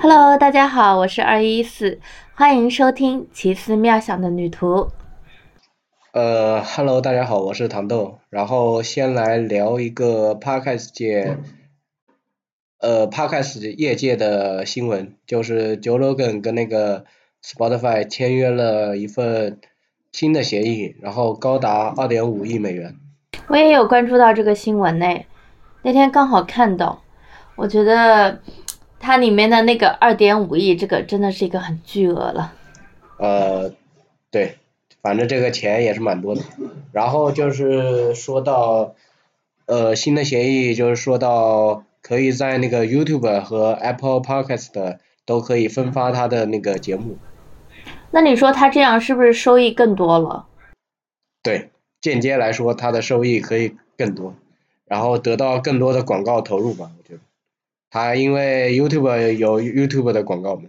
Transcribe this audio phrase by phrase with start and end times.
[0.00, 1.98] Hello，大家好，我是二一四，
[2.32, 4.92] 欢迎收听奇思妙想的旅途。
[6.12, 8.20] 呃，Hello，大家好，我是糖豆。
[8.30, 11.38] 然后先来聊一个 Podcast 界，
[12.78, 17.04] 呃，Podcast 业界的新闻，就是 Joe Rogan 跟那个
[17.44, 19.58] Spotify 签约了一份
[20.12, 22.94] 新的协议，然后高达二点五亿美元。
[23.48, 25.06] 我也有关注到这个新闻呢，
[25.82, 27.02] 那天刚好看到，
[27.56, 28.40] 我觉得
[29.00, 32.52] 它里面的那个二点五亿，这个真的是一个很巨额了。
[33.18, 33.72] 呃，
[34.30, 34.56] 对，
[35.02, 36.42] 反正这个钱也是蛮多的。
[36.92, 38.94] 然后就是说到，
[39.66, 47.16] 呃，新的协议就是说到可以在那个 YouTube 和 Apple Podcast 都可以分发他的那个节目。
[48.10, 50.46] 那你说他这样是不是收益更多了？
[51.42, 51.70] 对。
[52.00, 54.32] 间接来说，它的收益可以更多，
[54.86, 57.20] 然后得到更多的广告投入吧，我觉得。
[57.90, 60.68] 它因为 YouTube 有 YouTube 的广告嘛。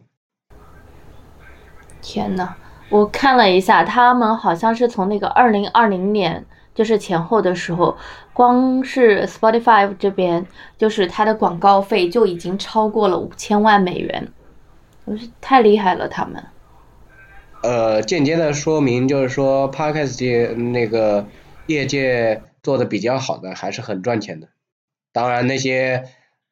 [2.02, 2.56] 天呐，
[2.90, 7.98] 我看了一下，他们好像是从那个二零二零年，就是前后的时候，
[8.32, 10.46] 光是 Spotify 这边，
[10.78, 14.28] 就是它的广告费就已经超过了五千万美元，
[15.06, 16.42] 是太厉害了，他们。
[17.62, 21.28] 呃，间接的说明就是说，Podcast 界那个
[21.68, 24.48] 业界做的比较好的，还是很赚钱的。
[25.12, 26.06] 当然那些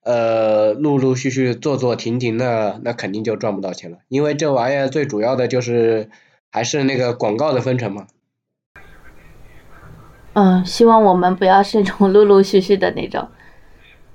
[0.08, 3.97] 呃陆陆续续做做停停的，那肯定就赚不到钱了。
[4.08, 6.09] 因为这玩意儿最主要的就是
[6.49, 8.08] 还是那个广告的分成嘛。
[10.33, 13.27] 嗯，希望我们不要是那种陆陆续续的那种。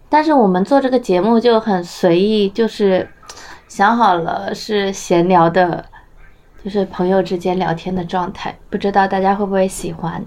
[0.08, 3.08] 但是我们做这个节目就很随意，就是
[3.68, 5.84] 想好了是闲聊的。
[6.64, 10.24] 就是朋友之间聊天的状态，不知道大家会不会喜欢？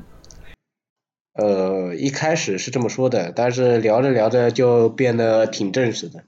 [1.36, 6.24] 呃，一开始是这么说的，但是聊着聊着就变得挺正式的。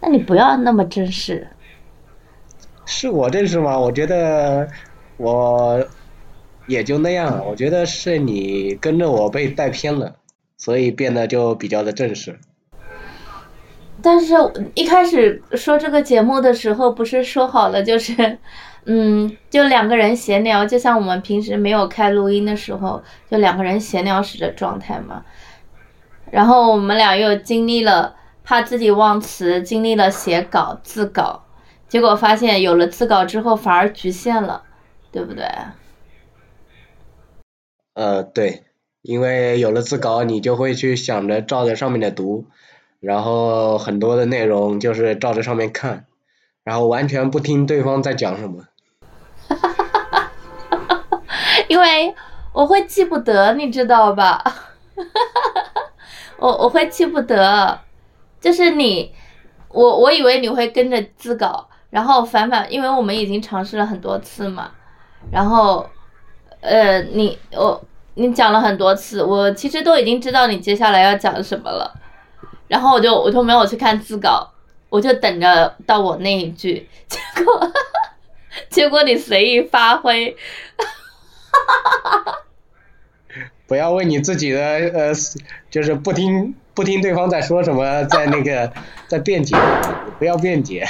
[0.00, 1.48] 那你不要那么正式。
[2.86, 3.76] 是我正式吗？
[3.76, 4.68] 我觉得
[5.16, 5.84] 我
[6.68, 7.44] 也就那样。
[7.46, 10.14] 我觉得是你跟着我被带偏了，
[10.56, 12.38] 所以变得就比较的正式。
[14.00, 14.34] 但是，
[14.74, 18.38] 一开始说这个节目的时候，不是说好了就是。
[18.90, 25.26] 嗯，就两个人闲聊，就像我们平时没有开录音的时候，就两个人闲聊时的状态嘛。
[26.30, 31.44] 然后我们俩又经历了怕自己忘词，经历了写稿、自稿，
[31.86, 34.62] 结果发现有了自稿之后反而局限了，
[35.12, 35.44] 对不对？
[37.92, 38.64] 呃，对，
[39.02, 42.46] 因为有了自稿，你就会去想着照着上面的读，
[43.00, 46.06] 然后很多的内容就是照着上面看，
[46.64, 48.64] 然后完全不听对方在讲什么。
[51.68, 52.14] 因为
[52.52, 54.42] 我会记不得，你知道吧？
[56.38, 57.78] 我我会记不得，
[58.40, 59.12] 就是你，
[59.68, 64.70] 我我以为你会跟着自稿，然后反反，因为我们已经尝试了很多次嘛，
[65.30, 65.88] 然后，
[66.60, 67.80] 呃，你我
[68.14, 71.92] 你讲了很多次，我其实都已经知道你接下来要讲什么了，
[72.66, 74.48] 然后我就我就没有去看自稿，
[74.88, 77.72] 我就等着到我那一句，结果
[78.70, 80.36] 结果你随意发挥。
[83.66, 85.12] 不要为你自己的呃，
[85.70, 88.72] 就是不听不听对方在说什么， 在那个
[89.06, 89.56] 在辩解，
[90.18, 90.86] 不要辩解。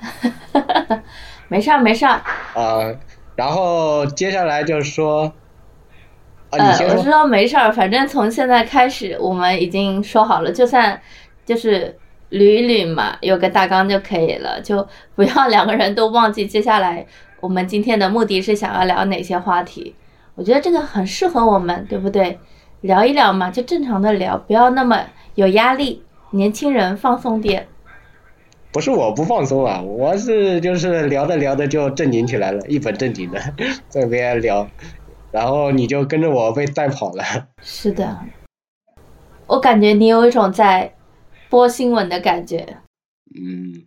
[1.48, 2.22] 没事儿没事儿。
[2.54, 2.94] 啊，
[3.36, 5.30] 然后接下来就是说，
[6.50, 10.98] 呃，我是说没事儿，反正从现在开始我们已经说好了，就算
[11.44, 11.94] 就是
[12.30, 17.06] 捋一捋嘛，有个大纲就可以了，就不要两个人都忘记接下来。
[17.44, 19.94] 我们今天的目的是想要聊哪些话题？
[20.34, 22.38] 我觉得这个很适合我们，对不对？
[22.80, 26.02] 聊一聊嘛，就正常的聊，不要那么有压力。
[26.30, 27.68] 年轻人放松点。
[28.72, 33.38] 不是我不放松啊，我是就是聊着聊着就正经起来了，一本正经的
[33.90, 34.66] 在那边聊，
[35.30, 37.22] 然后你就跟着我被带跑了。
[37.60, 38.20] 是的，
[39.48, 40.94] 我感觉你有一种在
[41.50, 42.78] 播新闻的感觉。
[43.38, 43.84] 嗯，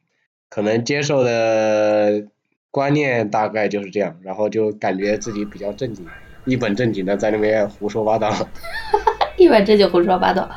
[0.48, 2.28] 可能接受的。
[2.70, 6.06] 观念大概就是这样，然后就感觉自己比较正经，
[6.46, 8.32] 一本正经的在那边胡说八道。
[9.38, 10.50] 一本正经胡说八道，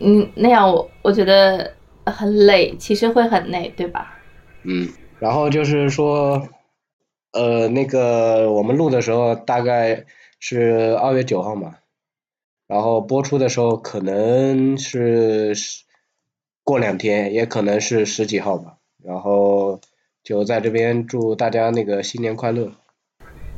[0.00, 1.72] 嗯，那样我我觉得
[2.04, 4.18] 很累，其实会很累，对吧？
[4.64, 6.48] 嗯，然后就是说，
[7.32, 10.04] 呃，那个我们录的时候大概
[10.38, 11.76] 是二月九号嘛，
[12.66, 15.54] 然后播出的时候可能是
[16.62, 19.80] 过两天，也可能是十几号吧，然后。
[20.26, 22.68] 就在这边祝大家那个新年快乐。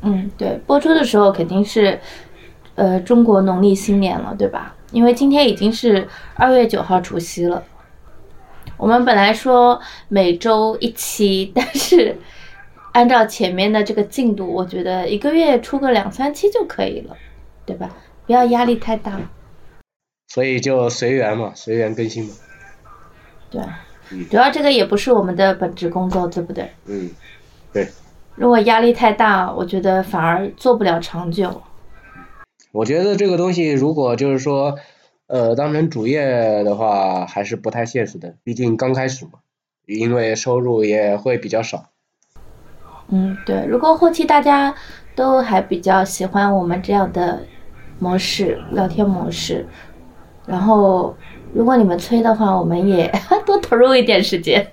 [0.03, 1.99] 嗯，对，播出的时候肯定是，
[2.75, 4.75] 呃，中国农历新年了，对吧？
[4.91, 7.63] 因为今天已经是二月九号除夕了。
[8.77, 12.15] 我们本来说每周一期，但是
[12.91, 17.17] 按照前面的这个进度，我觉得一个月出个两三期就可以了，
[17.65, 17.89] 对吧？
[18.27, 19.19] 不要压力太大。
[20.27, 22.35] 所以就随缘嘛，随缘更新嘛。
[23.49, 23.59] 对，
[24.11, 26.69] 嗯主要这个也不是我们的本职工作，对不对？
[26.85, 27.09] 嗯，
[27.71, 27.87] 对，
[28.35, 31.61] 如果压力太大，我觉得反而做不了长久。
[32.71, 34.75] 我觉得这个东西如果就是说，
[35.27, 39.31] 呃，当成主业的话，还是不太现实的，毕竟刚开始嘛，
[39.85, 41.85] 因为收入也会比较少。
[43.09, 43.65] 嗯，对。
[43.65, 44.73] 如果后期大家
[45.15, 47.43] 都还比较喜欢我们这样的
[47.97, 49.65] 模式，聊天模式，
[50.45, 51.15] 然后
[51.53, 53.11] 如果你们催的话，我们也
[53.45, 54.71] 多投入一点时间。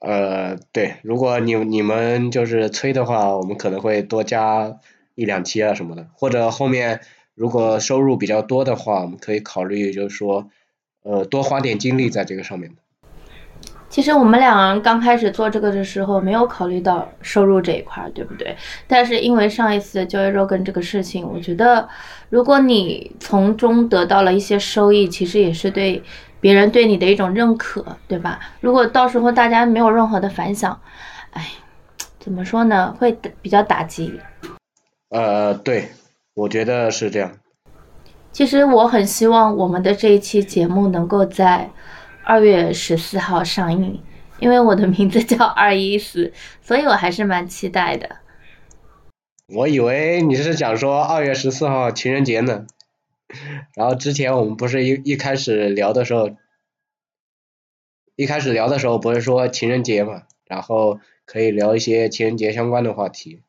[0.00, 4.78] 呃，对，如果你你们就是催的话，我们可能会多加
[5.14, 7.00] 一两期啊什么的，或者后面
[7.34, 10.48] 如果收入比较多的话，我们可以考虑就是说，
[11.02, 12.76] 呃，多花点精力在这个上面。
[13.90, 18.54] 其实我们俩刚开始做这个的时候，没有考虑到收入这一块儿，对不对？
[18.86, 21.88] 但是因为上一次 Joy Rogan 这个事情，我觉得
[22.28, 26.02] 如果你从中得到了一些收益，其实也是对
[26.40, 28.38] 别人对你的一种认可，对吧？
[28.60, 30.78] 如果到时候大家没有任何的反响，
[31.30, 31.46] 哎，
[32.20, 32.94] 怎么说呢？
[32.98, 34.20] 会比较打击。
[35.08, 35.88] 呃，对，
[36.34, 37.32] 我觉得是这样。
[38.30, 41.70] 其实我很希望我们的这一期节目能够在
[42.28, 44.02] 二月十四号上映，
[44.38, 46.30] 因为我的名字叫二一四，
[46.60, 48.18] 所以我还是蛮期待的。
[49.46, 52.66] 我以为你是想说二月十四号情人节呢，
[53.74, 56.28] 然后之前我们不是一一开始聊的时候，
[58.14, 63.40] 一开始聊的时候不是说情人节嘛，然后可以聊一些情人节相关的话题。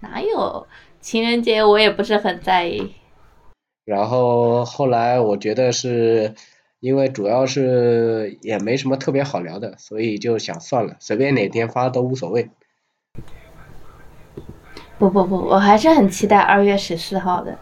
[0.00, 0.66] 哪有
[1.02, 1.62] 情人节？
[1.62, 2.94] 我也不是很在意。
[3.84, 6.34] 然后后来我觉得是
[6.82, 12.50] 因为主要是也没什么特别好聊的，所以就想算了，随便哪天发都无所谓。
[14.98, 17.56] 不不不，我还是很期待二月十四号的。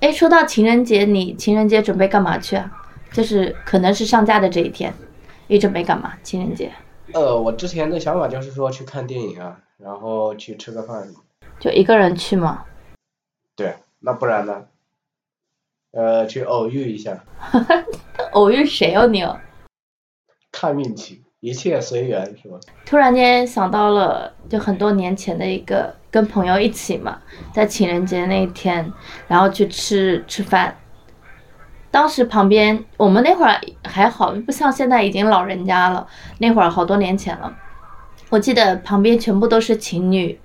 [0.00, 2.70] 哎，说到情人节，你情人节准备干嘛去啊？
[3.12, 4.94] 就是可能是上架的这一天，
[5.48, 6.12] 你准备干嘛？
[6.22, 6.70] 情人节
[7.12, 11.08] 呃，我之前的想法就是说去看电影啊，然后去吃个饭。
[11.58, 12.64] 就一个人去吗？
[13.56, 14.66] 对，那不然呢？
[15.92, 17.24] 呃，去偶遇一下，
[18.32, 19.24] 偶遇谁哦你？
[20.52, 22.58] 看运气，一切随缘，是吧？
[22.86, 27.18] 突然间想到了，就很多年前的一个跟朋友一起嘛，
[27.52, 28.92] 在情人节那一天，
[29.26, 30.76] 然后去吃吃饭。
[31.90, 36.06] 当时旁边我们那会儿还好，不像现在已经老人家了。
[36.38, 37.52] 那会儿好多年前了，
[38.28, 40.38] 我记得旁边全部都是情侣，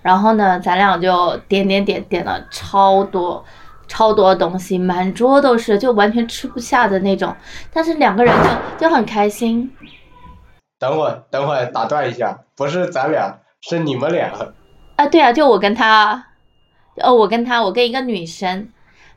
[0.00, 3.44] 然后呢，咱俩就点点点点了超多
[3.88, 7.34] 超多东西，满桌都是，就完全吃不下的那种。
[7.72, 8.34] 但是两个人
[8.78, 9.70] 就就很开心，
[10.78, 14.30] 等会儿，等会儿，打断一下，不是咱俩，是你们俩。
[14.96, 16.26] 啊，对啊，就我跟他，
[17.02, 18.68] 哦，我跟他，我跟一个女生，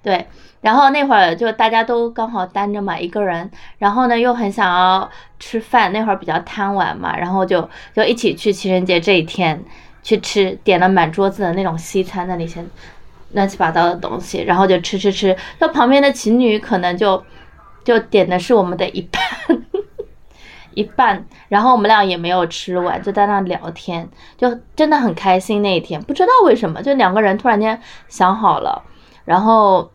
[0.03, 0.27] 对，
[0.61, 9.63] 然后那会儿就大家都刚好单着嘛，一个人，然后呢又很想要吃饭，那会儿比较贪玩嘛，然后就就一起去情人节这一天
[10.03, 12.63] 去吃，点了满桌子的那种西餐的那些
[13.31, 17.23] 乱七八糟的东西，然后就吃吃吃，那旁边的情侣可能就
[17.83, 19.21] 就点的是我们的一半。
[20.75, 24.07] 一半，然后我们俩也没有吃完，就在那聊天，
[24.37, 26.01] 就真的很开心那一天。
[26.03, 28.81] 不知道为什么，就两个人突然间想好了，
[29.25, 29.89] 然后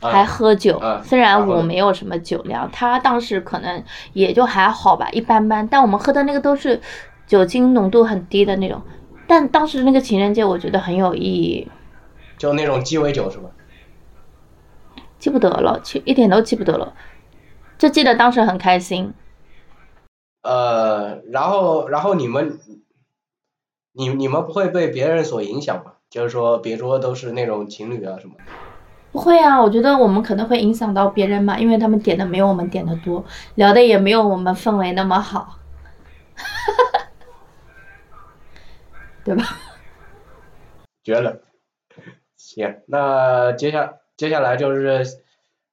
[0.00, 0.82] 还喝酒。
[1.04, 5.68] 虽然我没有什么酒量，他当时可能也就还好吧，一般般。
[5.68, 6.80] 但我们喝的那个都是
[7.28, 8.80] 酒精浓度很低的那种。
[9.28, 11.68] 但当时那个情人节，我觉得很有意义，
[12.38, 13.50] 就那种鸡尾酒是吧？
[15.18, 16.92] 记不得了，记一点都记不得了，
[17.78, 19.14] 就记得当时很开心。
[20.42, 22.60] 呃，然后，然后你们，
[23.92, 25.94] 你你们不会被别人所影响吧？
[26.10, 28.42] 就是说，别桌都是那种情侣啊什么的。
[29.12, 33.24] 不会啊，我觉得我们可能会影响到别人嘛，因为他们点的没有我们点的多，
[33.54, 35.58] 聊的也没有我们氛围那么好，
[39.24, 39.42] 对吧？
[41.02, 41.40] 绝了。
[42.54, 45.04] 行，那接下接下来就是，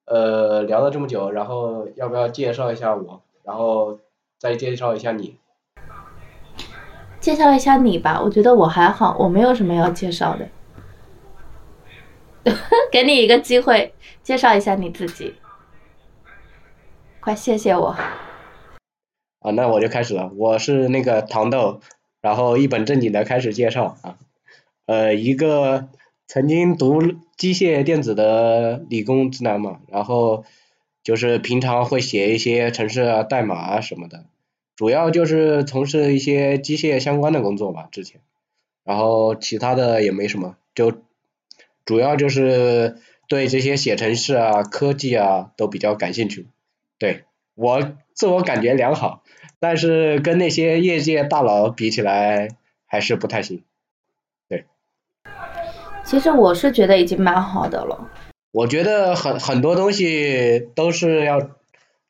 [0.04, 4.00] 呃，聊了这么久，然后要不要介绍一下我，然后
[4.36, 5.38] 再介绍一下你？
[7.20, 10.48] 介绍一下你吧，我觉得我还好，我没有什么要介绍的。
[12.90, 15.36] 给你一个机会，介绍一下你自己，
[17.20, 17.94] 快谢谢我。
[19.38, 20.32] 啊，那我就开始了。
[20.34, 21.80] 我是那个糖豆，
[22.20, 24.18] 然后一本正经的开始介绍啊。
[24.86, 25.86] 呃，一个
[26.32, 27.02] 曾经读
[27.36, 30.46] 机械电子的理工直男嘛，然后
[31.02, 34.24] 就是平常会写一些程式啊、代码啊什么的，
[34.74, 38.22] 主要就是从事一些机械相关的工作吧，之前，
[38.82, 41.02] 然后其他的也没什么，就
[41.84, 42.96] 主要就是
[43.28, 46.46] 对这些写程式啊、科技啊都比较感兴趣，
[46.96, 47.24] 对
[47.54, 49.22] 我自我感觉良好，
[49.60, 52.48] 但是跟那些业界大佬比起来
[52.86, 53.62] 还是不太行，
[56.12, 58.10] 其实我是觉得已经蛮好的了。
[58.50, 61.40] 我觉得很很多东西都是要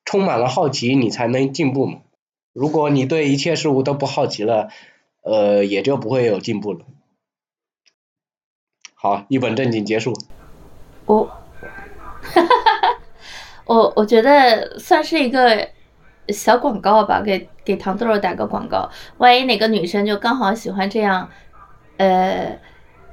[0.05, 2.01] 充满了好奇，你才能进步嘛。
[2.53, 4.71] 如果你对一切事物都不好奇了，
[5.23, 6.81] 呃，也就不会有进步了。
[8.97, 10.13] 好，一本正经结束。
[11.07, 11.23] 我，
[11.63, 12.99] 哈哈哈！
[13.67, 15.69] 我我觉得算是一个
[16.31, 18.91] 小广告吧，给给糖豆豆打个广告。
[19.19, 21.29] 万一哪个女生就刚好喜欢这样，
[21.99, 22.59] 呃。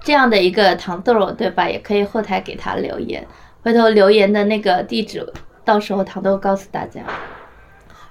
[0.01, 1.69] 这样的一个糖豆，对吧？
[1.69, 3.25] 也可以后台给他留言，
[3.63, 5.31] 回头留言的那个地址，
[5.65, 7.01] 到时候糖豆告诉大家。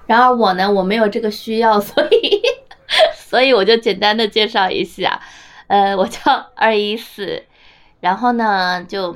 [0.05, 2.41] 然而我呢，我没有这个需要，所以
[3.15, 5.19] 所以我就简单的介绍一下，
[5.67, 6.19] 呃，我叫
[6.55, 7.43] 二一四，
[7.99, 9.15] 然后呢就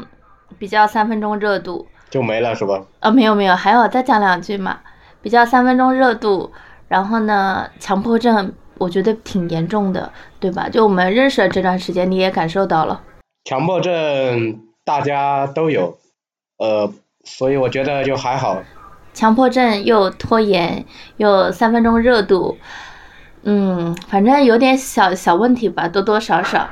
[0.57, 2.81] 比较三分钟热度，就没了是吧？
[2.99, 4.79] 啊，没有没有，还要再讲两句嘛，
[5.21, 6.51] 比较三分钟热度，
[6.87, 8.53] 然后呢强迫症。
[8.77, 10.67] 我觉得挺严重的，对吧？
[10.69, 13.01] 就我们认识的这段时间，你也感受到了。
[13.45, 15.97] 强迫症大家都有，
[16.57, 16.91] 呃，
[17.23, 18.61] 所以我觉得就还好。
[19.13, 20.85] 强迫症又拖延
[21.17, 22.57] 又三分钟热度，
[23.43, 26.67] 嗯，反正有点小小问题吧，多多少少。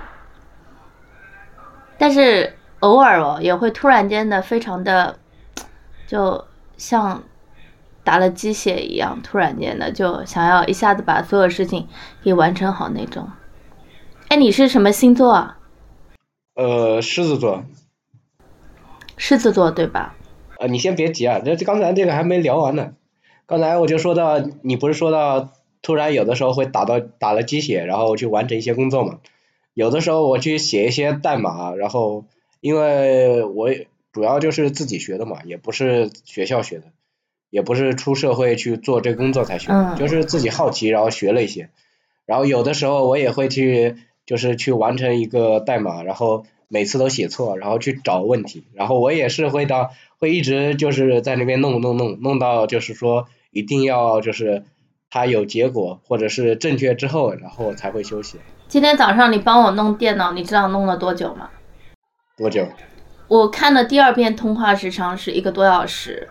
[1.98, 5.18] 但是偶尔哦，也会突然间的非常的，
[6.08, 6.46] 就
[6.78, 7.24] 像。
[8.04, 11.88] 打了鸡血一样，突然间的就想要一下子把所有事情
[12.24, 13.30] 给完成好那种。
[14.30, 15.60] 哎，你是什么星座啊？
[16.56, 17.64] 呃，狮子座。
[19.18, 20.16] 狮子座对吧？
[20.60, 22.94] 呃，你先别急啊，这刚才这个还没聊完呢。
[23.46, 29.20] 刚才我就说到，你不是说到突然有的时候会打到打了鸡血，然后去完成一些工作嘛？
[29.74, 32.26] 有的时候我去写一些代码，然后
[32.62, 33.70] 因为我
[34.12, 36.86] 主要就是自己学的嘛，也不是学校学的。
[37.52, 41.70] 也不是出社会去做这工作才学，就是自己好奇，然后学了一些。
[42.26, 48.64] 然后有的时候我也会去，就是去完成一个代码，然后每次都写错，然后去找问题。
[48.74, 54.64] 然后我也是会到，会一直就是在那边弄弄弄，弄到就是说一定要就是
[55.10, 58.38] 它有结果或者是正确之后，然后才会休息。
[58.70, 61.50] 今天早上你帮我弄电脑，你知道弄了多久吗？
[62.38, 62.66] 多久？
[63.28, 66.30] 我看的第二遍通话时长是一个多小时。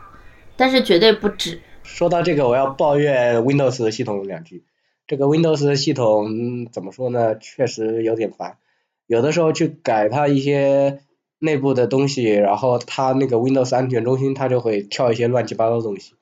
[0.60, 1.62] 但是绝对不止。
[1.82, 4.62] 说到这个，我要抱怨 Windows 系统两句。
[5.06, 7.38] 这个 Windows 系统怎么说呢？
[7.38, 8.58] 确实有点烦。
[9.06, 11.00] 有的时候去改它一些
[11.38, 16.12] 内部的东西，然后它那个 Windows 安全中心它就会跳一些乱七八糟的东西，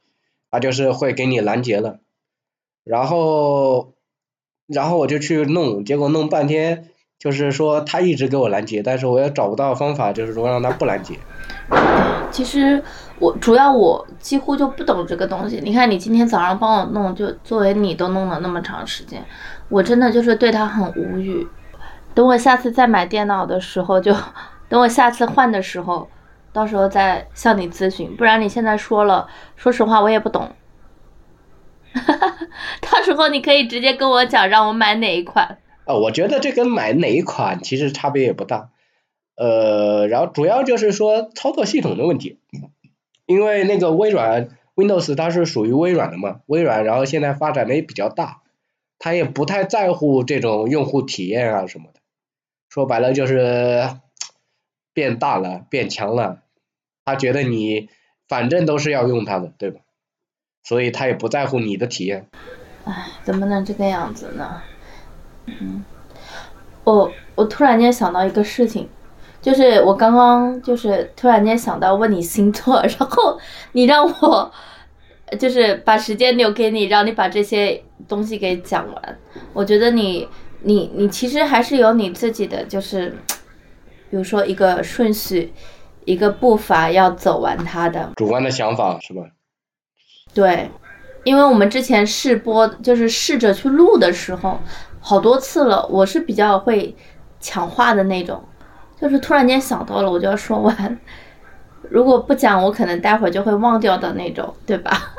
[0.52, 1.98] 它就是会给你拦截了。
[2.84, 3.94] 然后，
[4.68, 11.18] 然后我就去弄，结果弄半天，就是说他一直给我拦截，但是我也找不到方法，就是说让他不拦截。
[12.30, 12.80] 其实
[13.18, 15.60] 我主要我几乎就不懂这个东西。
[15.64, 19.24] 你看你今天早上帮我弄，就作为你都弄了那么长时间，
[19.68, 21.46] 我真的就是对他很无语。
[22.14, 24.14] 等我下次再买电脑的时候，就
[24.68, 26.08] 等我下次换的时候，
[26.52, 28.14] 到时候再向你咨询。
[28.16, 30.52] 不然你现在说了，说实话我也不懂。
[31.94, 35.58] 到时候你可以直接跟我讲，让我买哪一款。
[35.88, 38.70] 啊，我觉得这跟买哪一款其实差别也不大。
[39.36, 42.38] 呃，然后主要就是说操作系统的问题，
[43.24, 48.42] 因为那个微软 Windows 它是属于微软的嘛，微软然后现在发展的也比较大，
[48.98, 52.00] 它也不太在乎这种用户体验啊什么的，
[52.68, 53.88] 说白了就是
[54.92, 56.42] 变大了变强了，
[57.06, 57.88] 他觉得你
[58.28, 59.80] 反正都是要用它的，对吧？
[60.62, 62.26] 所以他也不在乎你的体验。
[62.84, 64.60] 唉，怎么能这个样子呢？
[65.60, 65.84] 嗯，
[66.84, 68.88] 我我突然间想到一个事情。
[69.40, 73.38] 就是我刚刚就是突然间想到问你星座，然后
[73.70, 74.52] 你让我
[75.38, 79.18] 就是把时间留给你，让你把这些东西给讲完。
[79.52, 80.28] 我觉得你
[80.62, 83.16] 你你其实还是有你自己的，就是
[84.10, 85.52] 比如说一个顺序，
[86.04, 89.22] 一个步伐要走完它的主观的想法是吧？
[90.34, 90.68] 对，
[91.22, 94.58] 因为我们之前试播就是试着去录的时候，
[95.08, 96.94] 好多次了，我是比较会
[97.40, 98.44] 抢话的那种。
[99.00, 100.98] 就是突然间想到了，我就要说完。
[101.88, 105.14] 如果不讲，我可能待会儿就会忘掉的那种，对吧？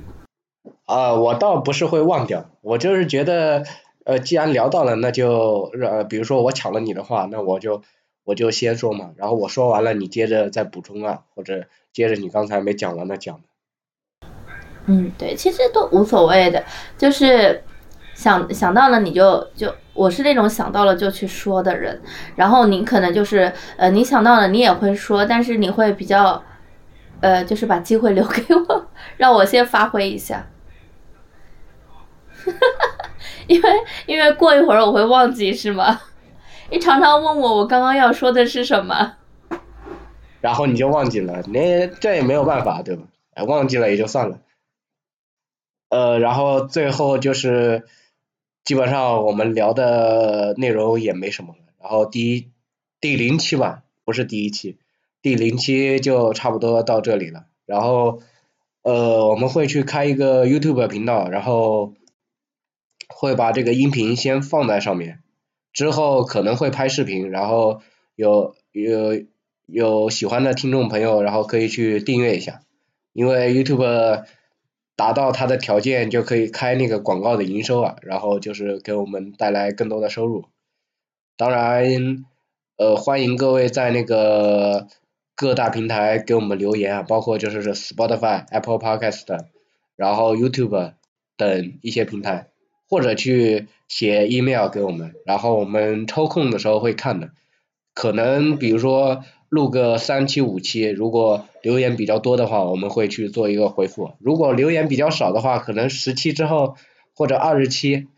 [0.86, 3.64] 啊，我倒不是会忘掉，我就是觉得，
[4.06, 7.82] 呃，既然聊到了，那就呃，比如说我抢了你的话，那我就
[8.24, 13.42] 我就先说嘛，然后我说完了，你接着再补充啊，或者接着你刚才没讲完的讲。
[14.86, 16.64] 嗯，对，其实都无所谓的，
[16.96, 17.62] 就是
[18.18, 22.02] 想想到了你就就，我是那种想到了就去说的人，
[22.34, 26.42] 然后你可能就是呃，你想到了你也会说，但是你会比较
[27.20, 30.48] 呃，就是把机会留给我， 让我先发挥一下，
[33.46, 33.70] 因为
[34.06, 36.00] 因为过一会儿我会忘记是吗？
[36.72, 39.14] 你常常问我我刚刚要说的是什么，
[40.40, 43.04] 然后你就忘记了，那这也没有办法对吧？
[43.34, 44.40] 哎，忘记了也就算了。
[45.90, 47.86] 呃，然后最后就是
[48.68, 51.60] 基本上我们聊的内容也没什么了。
[51.80, 52.50] 然后第一
[53.00, 54.76] 第零期吧，不是第一期，
[55.22, 57.46] 第零期就差不多到这里了。
[57.64, 58.20] 然后
[58.82, 61.94] 呃，我们会去开一个 YouTube 频道，然后
[63.08, 65.20] 会把这个音频先放在上面，
[65.72, 67.80] 之后可能会拍视频，然后
[68.16, 69.24] 有有
[69.64, 72.60] 有喜欢的听众朋友，然后可以去订阅一下，
[73.14, 74.26] 因为 YouTube。
[74.98, 80.46] 达到他的条件就可以开那个广告的营收啊，然后就是给我们带来更多的收入。
[81.36, 82.24] 当然，
[82.76, 84.88] 呃，欢迎各位在那个
[85.36, 89.44] 各大平台给我们留言啊，包括就是 Spotify、Apple Podcast，
[89.94, 90.94] 然后 YouTube
[91.36, 92.48] 等一些平台，
[92.90, 97.30] 或者去写 email 给我们，然后我们抽空的时候会看的。
[97.98, 99.24] 可能比如说。
[99.50, 106.76] 录个三期五期，如果留言比较多的话，我们会去做一个回复；如果留言比较少的话，可能十期之后
[107.14, 108.08] 或者二十期，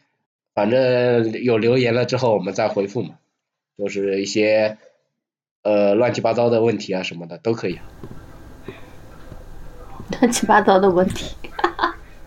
[0.57, 3.15] 反正有留言了之后我们再回复嘛，
[3.79, 4.77] 就是一些
[5.63, 7.79] 呃乱七八糟的问题啊什么的都可以。
[10.11, 11.37] 乱七八糟的问题，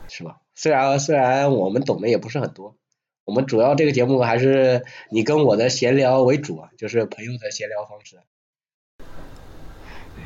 [0.08, 0.38] 是吧？
[0.56, 2.78] 虽然虽然我们懂的也不是很多，
[3.26, 8.18] 我们主要这个节目还是你跟我的闲聊为主啊，就是朋友的闲聊方式。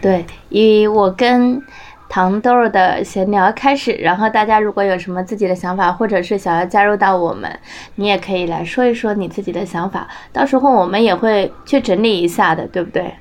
[0.02, 1.62] 对，以我跟
[2.10, 7.60] 糖豆的闲聊开始，然后大家如果有什么自己的想法，或者是想要加入到我们，
[7.96, 13.14] 你也可以来说一说你自己的想法，到时候我们也会去整理一下的，对不对？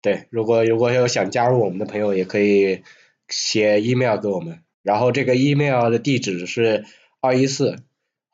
[0.00, 2.82] 对，如果如果有想加入我们的朋友，也可以
[3.28, 6.84] 写 email 给我们，然后这个 email 的地址是
[7.24, 7.78] 二一四，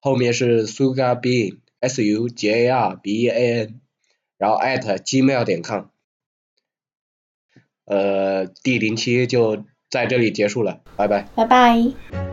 [0.00, 3.80] 后面是 sugarbean s u g a r b e a n，
[4.36, 5.84] 然后 at gmail 点 com。
[7.84, 11.28] 呃，第零期就在这里结束了，拜拜。
[11.36, 12.29] 拜拜。